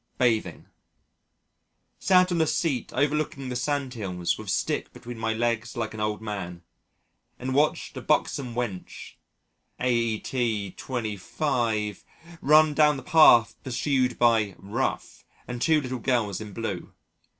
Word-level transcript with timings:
Bathing 0.17 0.65
Sat 1.99 2.31
on 2.31 2.41
a 2.41 2.47
seat 2.47 2.91
overlooking 2.91 3.49
the 3.49 3.55
sand 3.55 3.93
hills 3.93 4.35
with 4.35 4.49
stick 4.49 4.91
between 4.93 5.19
my 5.19 5.31
legs 5.31 5.77
like 5.77 5.93
an 5.93 5.99
old 5.99 6.23
man, 6.23 6.63
and 7.37 7.53
watched 7.53 7.95
a 7.95 8.01
buxom 8.01 8.55
wench 8.55 9.13
aet. 9.79 10.75
25 10.75 12.03
run 12.41 12.73
down 12.73 12.97
the 12.97 13.03
path 13.03 13.55
pursued 13.63 14.17
by 14.17 14.55
"Rough" 14.57 15.23
and 15.47 15.61
two 15.61 15.79
little 15.79 15.99
girls 15.99 16.41
in 16.41 16.51
blue. 16.51 16.95